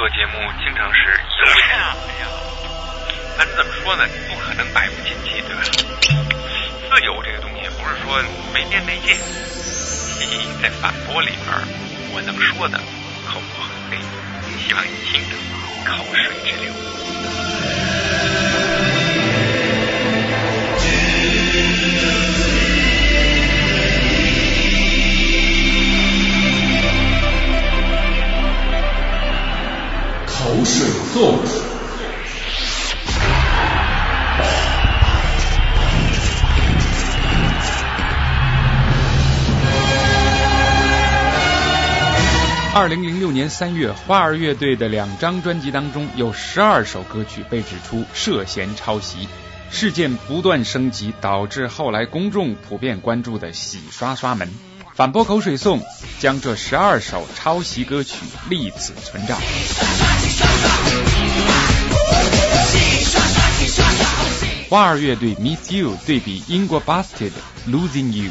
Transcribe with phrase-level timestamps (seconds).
[0.00, 1.10] 做节目经常是
[1.44, 1.94] 哎呀，
[3.36, 4.08] 咱怎么说呢？
[4.30, 5.60] 不可能百无禁忌，对吧？
[6.88, 8.18] 自由这个东西不是说
[8.54, 9.12] 没边没界。
[9.12, 11.52] 嘻嘻，在反驳里边，
[12.14, 12.78] 我能说的
[13.28, 13.98] 口不很黑，
[14.66, 15.36] 希望你听着
[15.84, 16.72] 口水直流。
[42.72, 49.28] 二零零六年三月，花儿乐队的两张专辑当中，有十二首歌曲被指出涉嫌抄袭，
[49.72, 54.48] 事件不断升级，导致后来公众普遍关注的洗刷刷门。
[54.94, 55.82] 反驳口水颂
[56.20, 58.14] 将这十二首抄袭歌曲
[58.48, 59.36] 立此存照。
[64.68, 67.32] 花儿乐队 Miss You 对比英国 Busted
[67.68, 68.30] Losing You。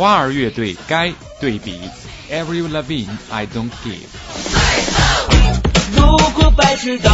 [0.00, 1.12] 花儿乐队该
[1.42, 1.78] 对比
[2.32, 4.08] ，Every Levine I Don't Give。
[5.94, 7.10] 如果白痴都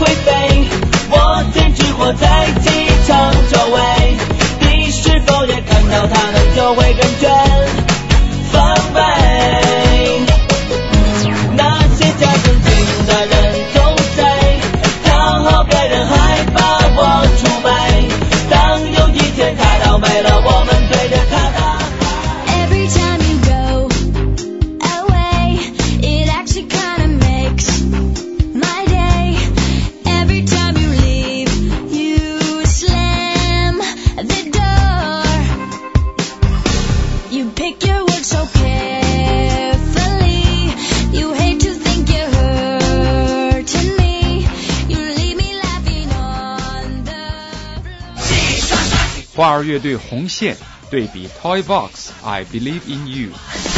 [0.00, 0.64] 会飞，
[1.10, 2.70] 我简直活在机
[3.06, 3.80] 场周围。
[4.62, 7.28] 你是否也看到他们就会感觉
[49.40, 50.54] 花儿乐队红线
[50.90, 53.69] 对比 Toy Box I Believe in You。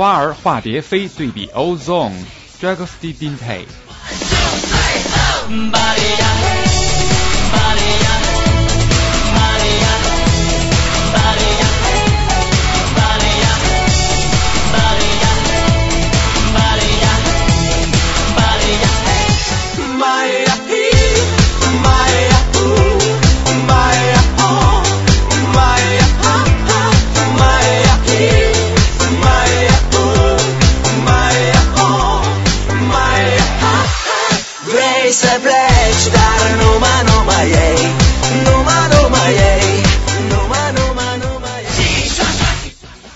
[0.00, 2.24] 花儿化蝶飞对比 Ozone
[2.58, 3.66] Dragostea Dinte。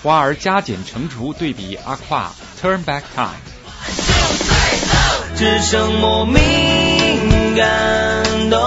[0.05, 2.31] 花儿加减乘除对比阿胯
[2.61, 3.41] Turn Back Time。
[5.35, 6.35] 只剩莫名
[7.55, 8.59] 感动。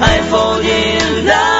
[0.00, 1.59] I fall in love,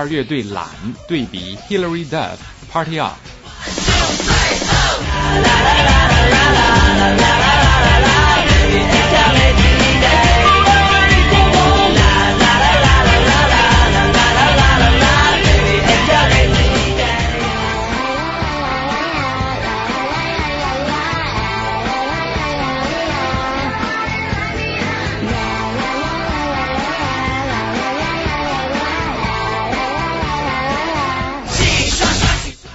[0.00, 0.66] 二乐队懒
[1.06, 2.38] 对比 Hillary Duff
[2.72, 3.18] Party Up。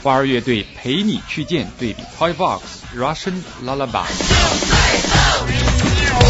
[0.06, 2.62] 花儿乐队陪你去见对比 Toy Box
[2.96, 4.06] Russian Lullaby。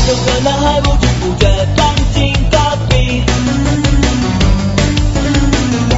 [0.07, 2.57] 有个男孩不知不觉放进隔
[2.87, 3.21] 壁，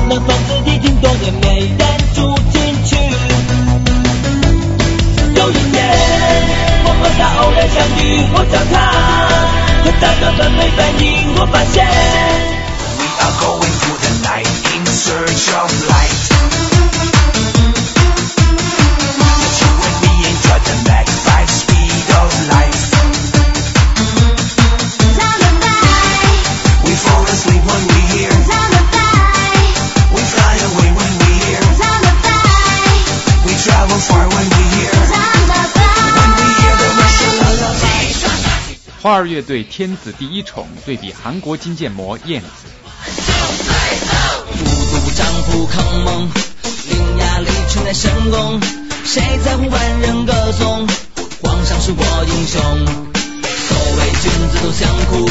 [0.10, 1.80] 那房子已经多年没人
[2.16, 2.96] 住进去。
[5.36, 5.88] 有一天，
[6.84, 8.76] 我和他偶然相遇，我找他，
[9.84, 11.06] 可他根本没反应。
[11.40, 11.86] 我发现
[12.98, 16.37] We are going through the night in search of light.
[39.07, 42.49] 花儿乐队天子第一宠对比韩国金建模燕子。
[44.53, 46.31] 五毒丈夫抗梦，
[46.89, 48.61] 伶牙俐齿乃神功，
[49.05, 50.87] 谁在乎万人歌颂？
[51.43, 52.63] 皇上是我英雄，
[53.69, 55.31] 所谓君子都相苦，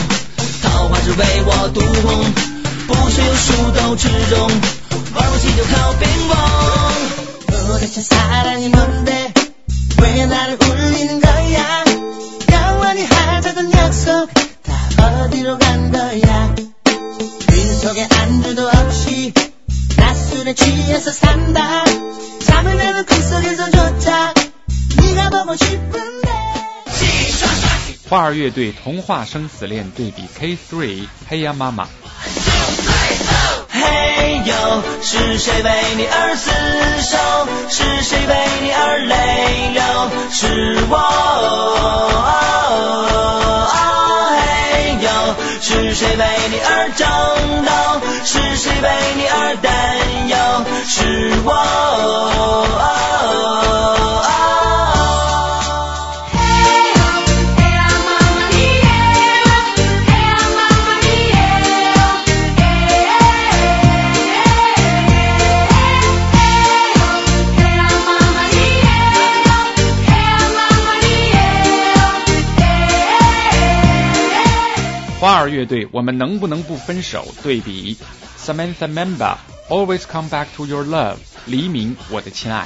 [0.61, 2.33] 桃花只为我独红，
[2.87, 4.49] 不是有数斗之中，
[5.15, 6.37] 玩不起就靠冰崩。
[7.71, 9.33] 도대체 사랑이 뭔데
[10.01, 12.04] 왜 나를 울리는 거야 영원히
[13.55, 14.29] 하자던 약속
[14.63, 16.55] 다 어디로 간 거야
[17.47, 19.33] 빈속에 안주도 없이
[19.97, 21.83] 낮술에 취해서 산다
[22.45, 24.33] 잠을 자는 꿈속에서조차
[25.01, 26.21] 네가 보고 싶은데
[28.09, 31.87] 花儿乐队童话生死恋对比 K3 黑呀妈妈。
[33.69, 36.51] 嘿呦，是谁为你而厮
[37.01, 37.17] 守？
[37.69, 39.81] 是谁为你而泪流？
[40.29, 41.24] 是我。
[46.16, 47.06] 为你而争
[47.64, 47.70] 斗？
[48.24, 49.68] 是谁为你而担
[50.28, 50.36] 忧？
[50.86, 53.15] 是我。
[75.26, 77.26] 花儿乐队，我们能不能不分手？
[77.42, 77.98] 对比
[78.38, 79.34] Samantha Member
[79.68, 82.64] Always Come Back to Your Love，黎明，我的亲爱。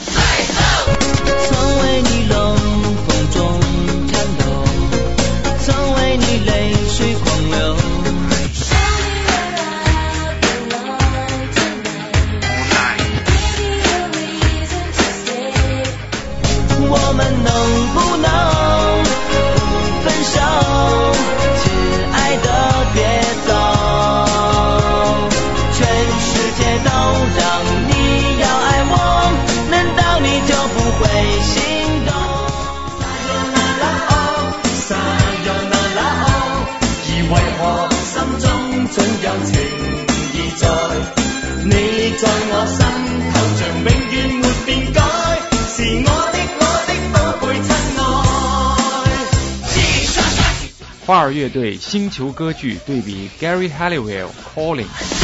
[51.11, 55.20] 花儿乐队星球歌剧》对比 Gary Halliwell Calling。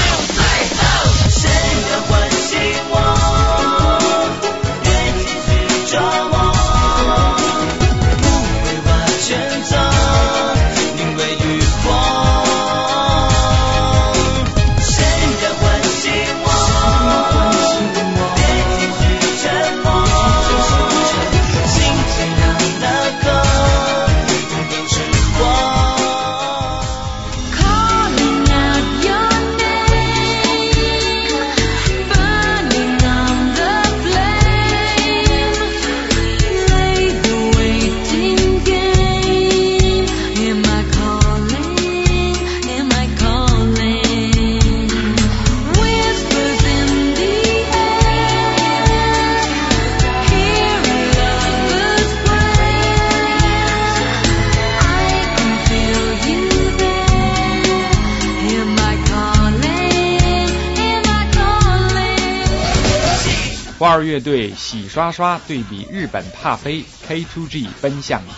[63.79, 68.31] 花儿乐队洗刷刷对比日本帕菲 K2G 奔向你。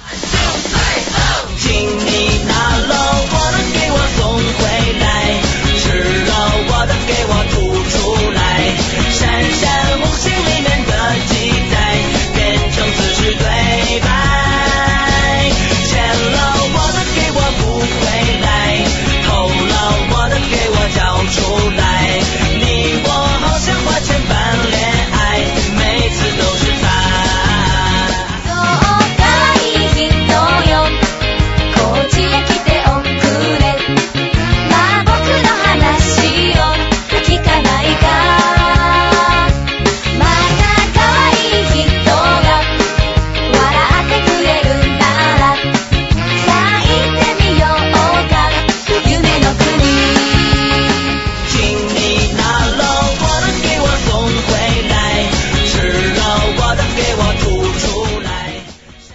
[1.58, 2.92] 请你拿了
[3.30, 4.66] 我的给我送回
[4.98, 5.06] 来，
[5.78, 5.86] 吃
[6.26, 6.30] 了
[6.68, 7.56] 我的给我吐
[7.88, 7.94] 出
[8.34, 8.38] 来，
[9.12, 9.20] 闪
[9.54, 9.62] 闪
[10.00, 10.92] 红星里面的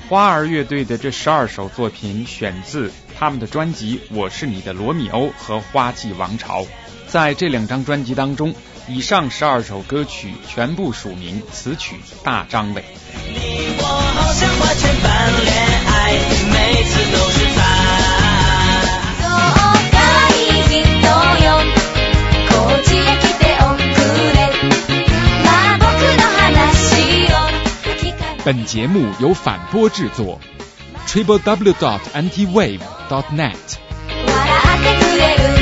[0.09, 6.61] 花儿乐队的这十二首作品选自他们的专辑《我是你的罗密欧》和《花季王朝》。
[7.07, 8.53] 在这两张专辑当中，
[8.87, 12.83] 以上十二首歌曲全部署名词曲大张伟。
[13.29, 15.53] 你我好像花钱办恋
[15.87, 16.13] 爱，
[16.51, 17.52] 每次都是
[28.44, 30.40] 本节目由反播制作，
[31.06, 33.54] triple w dot anti wave dot net。
[34.26, 34.34] 笑
[34.78, 35.61] ってくれ